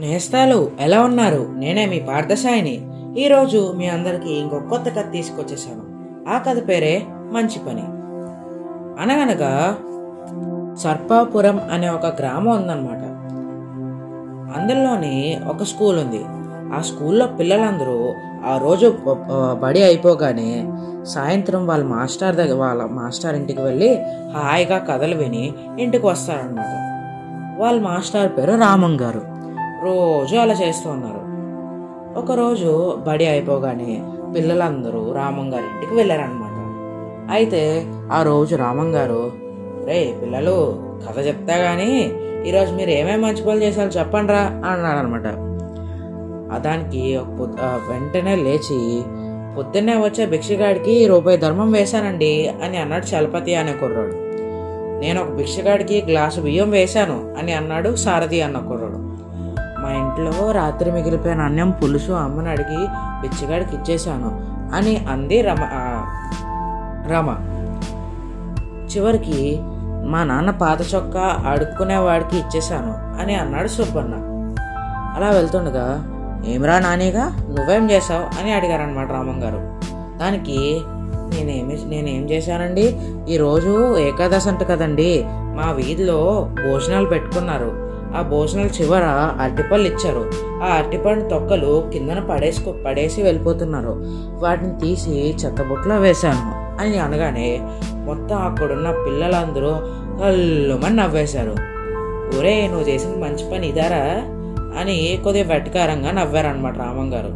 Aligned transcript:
నేస్తాలు 0.00 0.70
ఎలా 0.80 1.02
ఉన్నారు? 1.02 1.48
నేనే 1.56 1.86
మీ 1.86 2.00
పార్థసాయిని. 2.00 2.88
ఈరోజు 3.18 3.74
మీ 3.76 3.86
అందరికీ 3.86 4.32
ఇంకో 4.32 4.58
కొత్త 4.58 4.88
కథ 4.88 5.12
తీసుకొచ్చేసాను 5.12 5.84
ఆ 6.34 6.38
కథ 6.38 6.68
పేరే 6.68 7.02
మంచి 7.08 7.58
పని. 7.58 7.84
అనగనగా 9.02 9.78
సర్పాపురం 10.82 11.60
అనే 11.72 11.88
ఒక 11.88 12.06
గ్రామం 12.06 12.56
ఉందన్నమాట. 12.56 13.04
అందులోని 14.58 15.40
ఒక 15.48 15.62
స్కూల్ 15.62 15.98
ఉంది. 15.98 16.24
ఆ 16.76 16.80
స్కూల్లో 16.80 17.26
పిల్లలందరూ 17.26 18.14
ఆ 18.46 18.58
రోజు 18.58 18.98
బడి 19.62 19.82
అయిపోగానే 19.82 20.70
సాయంత్రం 21.04 21.66
వాళ్ళ 21.66 21.84
మాస్టర్ 21.84 22.36
దగ్గర 22.36 22.58
వాళ్ళ 22.58 22.84
మాస్టర్ 22.84 23.34
ఇంటికి 23.34 23.60
వెళ్ళి 23.60 24.02
హాయిగా 24.36 24.78
కథలు 24.78 25.16
విని 25.16 25.54
ఇంటికి 25.78 26.06
వస్తారనమాట 26.06 26.72
వాళ్ళ 27.60 27.80
మాస్టర్ 27.80 28.32
పేరు 28.38 28.50
రామం 28.50 29.00
గారు 29.00 29.33
రోజు 29.84 30.36
అలా 30.36 30.54
చేస్తూ 30.54 30.90
ఉన్నారు. 30.90 31.22
ఒకరోజు 32.20 32.70
బడి 33.08 33.26
అయిపోగానే 33.26 33.92
పిల్లలందరూ 34.34 35.12
రామం 35.12 35.54
గారి 35.54 35.66
ఇంటికి 35.74 35.94
వెళ్ళారనమాట 35.94 36.50
అయితే 37.32 37.86
ఆ 38.12 38.22
రోజు 38.22 38.56
రామం 38.56 38.94
గారు 38.94 39.22
రే 39.86 40.14
పిల్లలు 40.22 40.56
కథ 41.04 41.26
చెప్తా 41.26 41.56
కానీ 41.56 41.90
ఈరోజు 42.46 42.74
మీరు 42.74 42.90
ఏమేమి 42.90 43.22
మంచి 43.22 43.42
పనులు 43.42 43.62
చేశారో 43.64 43.88
చెప్పండి 43.88 44.32
రా 44.32 44.38
అన్నాడు 44.38 44.98
అనమాట 44.98 45.26
దానికి 46.62 47.16
ఒక 47.16 47.60
వెంటనే 47.90 48.36
లేచి 48.36 48.78
పొద్దున్నే 49.56 49.96
వచ్చే 49.96 50.26
భిక్షగాడికి 50.26 51.06
రూపాయి 51.06 51.38
ధర్మం 51.38 51.72
వేశానండి 51.72 52.48
అని 52.64 52.76
అన్నాడు 52.76 53.04
చలపతి 53.04 53.54
అనే 53.54 53.72
కుర్రాడు. 53.72 54.14
నేను 55.00 55.22
ఒక 55.22 55.30
భిక్షగాడికి 55.30 56.02
గ్లాసు 56.10 56.40
బియ్యం 56.40 56.70
వేశాను 56.70 57.34
అని 57.38 57.52
అన్నాడు 57.52 57.96
సారథి 57.96 58.40
అన్న 58.42 58.58
కుర్రాడు. 58.58 59.03
మా 59.84 59.90
ఇంట్లో 59.90 60.52
రాత్రి 60.52 60.92
మిగిలిపోయిన 60.92 61.40
అన్నం 61.40 61.70
పులుసు 61.70 62.12
అమ్మని 62.12 62.48
అడిగి 62.48 62.86
బిచ్చగాడికి 63.20 63.76
ఇచ్చేశాను 63.76 64.40
అని 64.74 65.06
అంది 65.10 65.42
రమ 65.42 65.62
రమ. 67.10 67.36
చివరికి 68.86 69.58
మా 70.06 70.24
నాన్న 70.24 70.50
పాత 70.50 70.78
చొక్కా 70.94 71.42
అడుక్కునేవాడికి 71.48 72.36
ఇచ్చేశాను 72.36 73.22
అని 73.22 73.34
అన్నాడు 73.34 73.68
సుబ్బన్న. 73.68 74.14
అలా 75.16 75.30
వెళ్తుండగా 75.30 76.10
ఏమిరా 76.46 76.78
నానిగా 76.78 77.24
నువ్వేం 77.50 77.90
చేసావు 77.90 78.40
అని 78.40 78.52
అడిగారనమాట 78.52 79.12
రామం 79.12 79.42
గారు 79.42 79.60
దానికి 80.18 80.80
నేనేమి 81.34 81.84
నేనేం 81.84 82.30
చేశానండి? 82.30 83.00
ఈరోజు 83.28 83.98
ఏకాదశి 83.98 84.48
అంట 84.48 84.62
కదండి. 84.62 85.24
మా 85.26 85.70
వీధిలో 85.70 86.48
భోజనాలు 86.64 87.06
పెట్టుకున్నారు. 87.06 87.83
ఆ 88.16 88.22
భోజనాల 88.22 88.66
చివర 88.66 89.02
అరటిపళ్ళు 89.40 89.88
ఇచ్చారు. 89.88 90.30
ఆ 90.62 90.66
అరటిపండు 90.66 91.28
తొక్కలు 91.28 91.90
కిందన 91.92 92.20
పడేసుకో 92.20 92.72
పడేసి 92.86 93.22
వెళ్ళిపోతున్నారు. 93.22 93.94
వాటిని 94.42 94.78
తీసి 94.78 95.36
చెత్తబుట్లో 95.44 95.98
వేశాను 95.98 96.64
అని 96.82 96.98
అనగానే 96.98 97.60
మొత్తం 98.04 98.36
అక్కడున్న 98.36 98.90
పిల్లలందరూ 98.90 99.72
కళ్ళుమని 100.20 100.96
నవ్వేశారు. 100.96 101.54
ఒరే 102.38 102.68
నువ్వు 102.68 102.88
చేసిన 102.88 103.24
మంచి 103.24 103.50
పని 103.50 103.68
ఇదారా? 103.68 104.22
అని 104.80 105.20
కొద్దిగా 105.24 105.54
వెటకారంగా 105.54 106.10
నవ్వారనమాట 106.10 106.78
రామం 106.78 107.14
గారు 107.14 107.28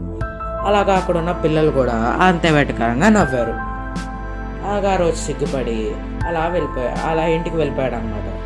అలాగా 0.66 0.94
అక్కడున్న 0.94 1.32
పిల్లలు 1.32 1.70
కూడా 1.70 1.92
అంతే 2.20 2.50
వెటకారంగా 2.50 3.08
నవ్వారు. 3.08 3.54
అలాగా 4.66 4.92
ఆ 4.92 4.96
రోజు 4.96 5.16
సిగ్గుపడి 5.16 5.90
అలా 6.28 6.46
వెళ్ళిపోయా 6.46 7.10
అలా 7.10 7.26
ఇంటికి 7.26 7.56
వెళ్ళిపోయాడు 7.56 7.94
అనమాట 7.94 8.37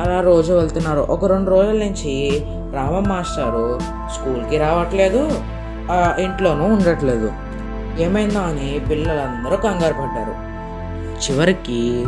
అలా 0.00 0.20
రోజు 0.20 0.52
వెళ్తున్నారు. 0.52 1.00
ఒక 1.00 1.24
రెండు 1.24 1.50
రోజుల 1.50 1.74
నుంచి 1.74 2.44
రామ 2.74 2.98
మాస్టారు 3.08 3.80
స్కూల్కి 4.14 4.58
రావట్లేదు. 4.58 5.30
ఆ 5.90 6.16
ఇంట్లోనూ 6.18 6.64
ఉండట్లేదు. 6.64 7.32
ఏమైందో 7.98 8.38
అని 8.38 8.80
పిల్లలందరూ 8.90 9.56
కంగారు 9.56 9.94
పడ్డారు. 9.94 10.34
చివరికి 11.24 12.04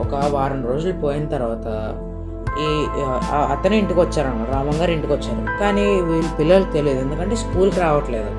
ఒక 0.00 0.34
వారం 0.34 0.66
రోజులు 0.66 0.92
పోయిన 0.92 1.26
తర్వాత 1.26 1.66
ఈ 2.60 2.70
అతని 3.52 3.78
ఇంటికి 3.78 4.00
వచ్చారన్న 4.00 4.44
రామం 4.54 4.80
గారు 4.80 4.90
ఇంటికి 4.90 5.12
వచ్చారు. 5.12 5.60
కానీ 5.60 5.84
వీళ్ళ 6.00 6.28
పిల్లలకు 6.38 6.72
తెలియదు. 6.72 7.00
ఎందుకంటే 7.00 7.36
స్కూల్కి 7.36 7.80
రావట్లేదు. 7.80 8.30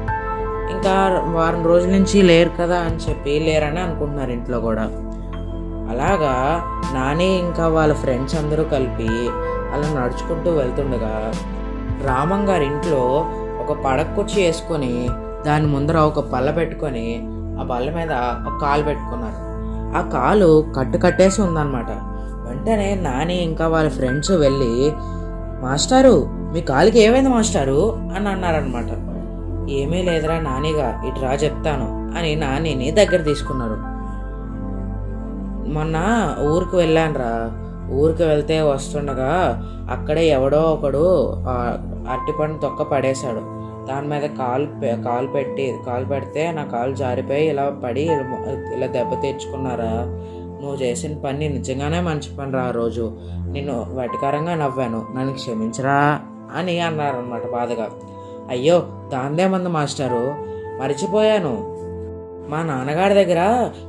ఇంకా 0.72 0.94
వారం 1.32 1.66
రోజుల 1.66 1.90
నుంచి 1.90 2.22
లేరు 2.22 2.52
కదా 2.62 2.78
అని 2.78 2.96
చెప్పి 2.96 3.40
లేరని 3.40 3.80
అనుకుంటున్నారు 3.80 4.32
ఇంట్లో 4.32 4.60
కూడా. 4.60 4.84
అలాగా 5.90 6.34
నాని 6.94 7.38
ఇంకా 7.38 7.68
వాళ్ళ 7.68 7.94
ఫ్రెండ్స్ 7.94 8.36
అందరూ 8.36 8.64
కలిపి 8.64 9.10
అలా 9.74 10.02
నడుచుకుంటూ 10.02 10.52
వెళ్తుండగా 10.52 11.34
రామం 12.04 12.50
గారి 12.50 12.66
ఇంట్లో 12.66 13.26
ఒక 13.62 13.78
పడక 13.86 14.16
కుర్చీ 14.16 14.44
వేసుకొని 14.44 15.10
దాని 15.46 15.68
ముందర 15.68 15.98
ఒక 15.98 16.20
పళ్ళ 16.20 16.52
పెట్టుకొని 16.52 17.16
ఆ 17.60 17.64
బల్ల 17.64 17.90
మీద 17.90 18.12
ఒక 18.48 18.62
కాలు 18.62 18.84
పెట్టుకున్నారు. 18.84 19.40
ఆ 19.98 20.02
కాలు 20.10 20.66
కట్టు 20.78 20.98
కట్టేసి 20.98 21.42
ఉందన్నమాట. 21.42 21.92
వెంటనే 22.50 22.96
నాని 22.96 23.44
ఇంకా 23.44 23.68
వాళ్ళ 23.68 23.90
ఫ్రెండ్స్ 23.90 24.32
వెళ్ళి 24.32 24.92
మాస్టారు 25.62 26.30
మీ 26.54 26.62
కాలుకి 26.62 27.00
ఏమైంది 27.00 27.30
మాస్టారు? 27.30 27.94
అని 28.16 28.30
అన్నారనమాట 28.30 28.90
ఏమీ 29.70 30.02
లేదురా 30.02 30.40
నానిగా 30.40 31.04
ఇటు 31.08 31.20
రా 31.20 31.34
చెప్తాను 31.34 32.18
అని 32.18 32.36
నానిని 32.36 32.92
దగ్గర 32.92 33.22
తీసుకున్నారు. 33.22 33.95
మొన్న 35.74 35.98
ఊరికి 36.42 36.76
వెళ్ళానురా. 36.76 37.52
ఊరికి 37.92 38.24
వెళ్తే 38.24 38.62
వస్తుండగా 38.62 39.62
అక్కడే 39.92 40.28
ఎవడో 40.28 40.62
ఒకడు 40.62 41.34
అరటిపండు 42.10 42.58
తొక్క 42.58 42.84
పడేశాడు. 42.84 43.56
దాని 43.88 44.08
మీద 44.08 44.22
కాలు 44.22 44.66
కాలు 45.04 45.28
పెట్టి 45.28 45.76
కాలు 45.86 46.06
పెడితే 46.06 46.52
నా 46.52 46.64
కాలు 46.64 46.96
జారిపోయి 46.96 47.50
ఇలా 47.50 47.82
పడి 47.84 48.02
ఇలా 48.74 48.88
దెబ్బ 48.88 49.14
తెచ్చుకున్నారా 49.22 49.92
నువ్వు 50.62 50.76
చేసిన 50.76 51.18
పని 51.26 51.50
నిజంగానే 51.50 52.00
మంచి 52.00 52.36
పని 52.40 52.52
రా 52.52 52.64
ఆ 52.64 52.72
రోజు. 52.72 53.18
నేను 53.48 53.86
వెటకారంగా 53.90 54.56
నవ్వాను. 54.56 55.06
నన్ను 55.16 55.34
క్షమించరా 55.34 56.20
అని 56.56 56.80
అన్నారనమాట 56.80 57.52
బాధగా. 57.52 57.88
అయ్యో 58.50 58.84
దాందేమంది 59.14 59.70
మాస్టారు. 59.70 60.36
మర్చిపోయాను. 60.82 61.75
మా 62.50 62.64
నాన్నగారి 62.64 63.14
దగ్గర 63.14 63.42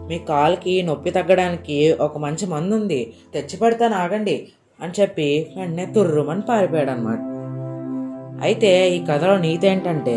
మీ 0.06 0.18
కాలుకి 0.18 0.82
నొప్పి 0.82 1.10
తగ్గడానికి 1.10 1.92
ఒక 2.00 2.18
మంచి 2.18 2.46
మందు 2.46 2.74
ఉంది 2.74 3.14
తెచ్చి 3.34 3.56
పెడతాను 3.56 3.94
ఆగండి 3.94 4.48
అని 4.80 4.92
చెప్పి 5.00 5.52
వెంటనే 5.56 5.86
తుర్రుమని 5.86 6.40
పారిపోయాడు 6.40 6.90
అనమాట 6.90 7.18
అయితే 8.44 8.90
ఈ 8.90 9.04
కథలో 9.06 9.38
నీతి 9.38 9.66
ఏంటంటే 9.66 10.16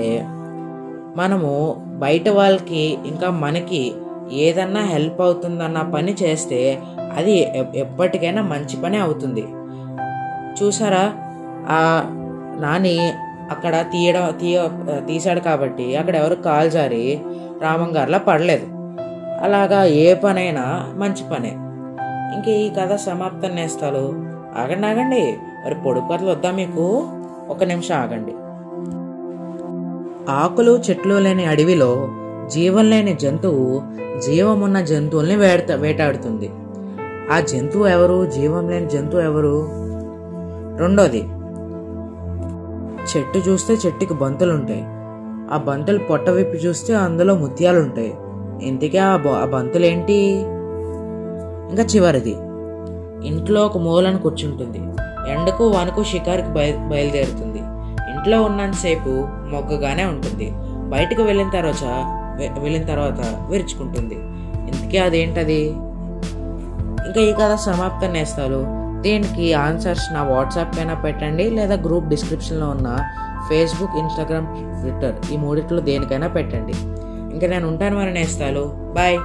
మనము 1.16 1.52
బయట 2.00 2.30
వాళ్ళకి 2.30 2.98
ఇంకా 3.06 3.30
మనకి 3.30 3.94
ఏదన్నా 4.32 4.82
హెల్ప్ 4.82 5.22
అవుతుందన్న 5.22 5.82
పని 5.82 6.16
చేస్తే 6.22 6.84
అది 7.18 7.36
ఎప్పటికైనా 7.76 8.42
మంచి 8.42 8.82
పని 8.82 8.98
అవుతుంది. 8.98 9.42
చూసారా? 10.60 11.14
ఆ 11.70 11.80
నాని 12.56 13.14
అక్కడ 13.52 13.82
తీయడం 13.82 14.32
తీయ 14.32 14.58
తీశాడు 15.08 15.40
కాబట్టి 15.40 15.96
అక్కడ 15.96 16.16
ఎవరు 16.16 16.36
కాల్ 16.36 16.72
జారి 16.72 17.22
రామంగారిలా 17.62 18.18
పడలేదు. 18.18 18.66
అలాగా 19.44 19.84
ఏ 19.84 20.14
పనైనా 20.14 20.94
మంచి 20.98 21.36
పనే. 21.36 21.56
ఇంక 22.36 22.48
ఈ 22.48 22.70
కథ 22.70 22.96
సమాప్తం 22.96 23.56
నేస్తాలు. 23.56 24.14
ఆగండి 24.60 24.88
ఆగండి. 24.88 25.38
మరి 25.66 25.76
పొడుపు 25.76 26.14
కథలు 26.14 26.32
వద్దా 26.32 26.52
మీకు? 26.52 27.08
ఒక 27.50 27.64
నిమిషం 27.64 27.96
ఆగండి. 27.96 28.32
ఆకులు 30.32 30.80
చెట్లు 30.90 31.14
లేని 31.14 31.46
అడవిలో 31.46 32.10
జీవం 32.48 32.90
లేని 32.90 33.14
జంతువు 33.14 33.82
జీవమున్న 34.26 34.82
జంతువుల్ని 34.82 35.36
వేట 35.36 35.72
వేటాడుతుంది. 35.72 36.52
ఆ 37.32 37.40
జంతువు 37.40 37.88
ఎవరు? 37.88 38.26
జీవం 38.26 38.70
లేని 38.70 38.90
జంతువు 38.90 39.22
ఎవరు? 39.22 39.68
రెండోది 40.80 41.22
చెట్టు 43.18 43.38
చూస్తే 43.38 43.74
చెట్టుకి 43.74 44.14
బంతులుంటాయి. 44.14 44.86
ఆ 45.54 45.58
బంతులు 45.58 45.98
పొట్ట 45.98 46.30
విప్పి 46.30 46.58
చూస్తే 46.58 46.96
అందులో 46.96 47.36
ముత్యాలు 47.36 47.80
ఉంటాయి 47.80 48.18
ఇంతకీ 48.62 48.98
ఆ 48.98 49.16
బంతులేంటి 49.16 49.56
బంతులు 49.56 49.86
ఏంటి 49.86 50.14
ఇంకా 51.70 51.84
చివరిది. 51.84 52.36
ఇంట్లో 53.28 53.66
ఒక 53.66 53.78
మూలన 53.78 54.18
కూర్చుంటుంది. 54.18 54.78
ఎండకు 55.32 55.68
వనకు 55.68 56.04
షికారుకు 56.04 56.48
బయ 56.48 56.72
బయలుదేరుతుంది. 56.72 57.60
ఇంట్లో 58.12 58.44
ఉన్నంతసేపు 58.44 59.10
మొగ్గగానే 59.28 60.04
ఉంటుంది. 60.04 60.52
బయటకు 60.90 61.24
వెళ్ళిన 61.24 61.50
తర్వాత 61.50 62.06
వెళ్ళిన 62.60 62.84
తర్వాత 62.84 63.52
విరుచుకుంటుంది. 63.52 64.16
ఇంతకీ 64.72 64.98
అదేంటది? 64.98 65.62
ఇంకా 67.08 67.22
ఈ 67.22 67.34
కథ 67.34 67.56
సమాప్తం 67.56 68.14
నేస్తాలు. 68.14 68.79
దీనికి 69.02 69.54
ఆన్సర్స్ 69.54 70.14
నా 70.14 70.24
వాట్సాప్ 70.24 70.78
పైన 70.78 70.94
పెట్టండి 70.94 71.50
లేదా 71.50 71.76
గ్రూప్ 71.76 72.08
డిస్క్రిప్షన్లో 72.10 72.70
ఉన్న 72.70 72.90
ఫేస్బుక్ 73.50 73.98
ఇన్స్టాగ్రామ్ 73.98 74.48
ట్విట్టర్ 74.82 75.34
ఈ 75.34 75.38
మూడిట్లో 75.38 75.82
దేనికైనా 75.82 76.28
పెట్టండి. 76.28 76.74
ఇంకా 77.34 77.48
నేను 77.48 77.68
ఉంటాను 77.68 77.96
మరి 77.98 78.14
నేస్తాలు. 78.14 78.64
బాయ్ 78.94 79.18